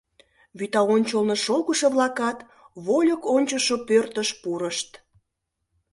[0.57, 2.37] Вӱта ончылно шогышо-влакат
[2.85, 4.89] вольык ончышо пӧртыш пурышт.